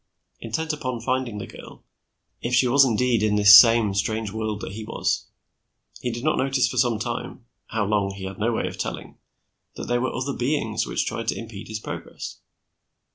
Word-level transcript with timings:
Intent 0.39 0.73
upon 0.73 0.99
finding 0.99 1.37
the 1.37 1.45
girl, 1.45 1.83
if 2.41 2.55
she 2.55 2.67
was 2.67 2.83
indeed 2.83 3.21
in 3.21 3.35
this 3.35 3.55
same 3.55 3.93
strange 3.93 4.31
world 4.31 4.59
that 4.61 4.71
he 4.71 4.83
was, 4.83 5.27
he 5.99 6.09
did 6.09 6.23
not 6.23 6.39
notice 6.39 6.67
for 6.67 6.77
some 6.77 6.97
time 6.97 7.45
how 7.67 7.85
long, 7.85 8.15
he 8.15 8.23
had 8.23 8.39
no 8.39 8.51
way 8.51 8.65
of 8.65 8.79
telling 8.79 9.19
that 9.75 9.87
there 9.87 10.01
were 10.01 10.11
other 10.11 10.33
beings 10.33 10.87
which 10.87 11.05
tried 11.05 11.27
to 11.27 11.37
impede 11.37 11.67
his 11.67 11.79
progress. 11.79 12.39